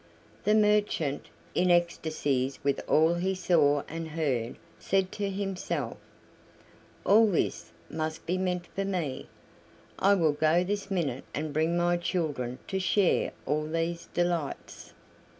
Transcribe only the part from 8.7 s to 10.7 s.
me. I will go